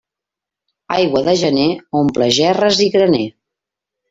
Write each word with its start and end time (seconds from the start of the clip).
Aigua 0.95 1.21
de 1.27 1.35
gener 1.41 1.67
omple 2.01 2.31
gerres 2.39 2.81
i 2.89 2.89
graner. 2.97 3.23